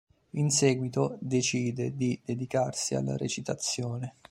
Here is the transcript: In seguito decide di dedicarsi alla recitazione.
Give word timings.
In 0.31 0.49
seguito 0.49 1.15
decide 1.21 1.95
di 1.95 2.19
dedicarsi 2.25 2.95
alla 2.95 3.15
recitazione. 3.15 4.15